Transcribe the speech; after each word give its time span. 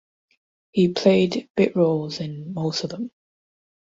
He 0.71 0.87
played 0.93 1.47
bit 1.55 1.75
roles 1.75 2.21
in 2.21 2.55
most 2.55 2.83
of 2.83 2.89
them. 2.89 3.11